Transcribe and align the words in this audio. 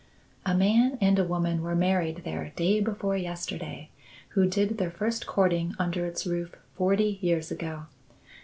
A 0.47 0.55
man 0.57 0.97
and 0.99 1.19
a 1.19 1.23
woman 1.23 1.61
were 1.61 1.75
married 1.75 2.23
there 2.25 2.53
day 2.55 2.79
before 2.81 3.15
yesterday 3.15 3.89
who 4.29 4.49
did 4.49 4.79
their 4.79 4.89
first 4.89 5.27
courting 5.27 5.75
under 5.77 6.07
its 6.07 6.25
roof 6.25 6.55
forty 6.75 7.19
years 7.21 7.51
ago. 7.51 7.83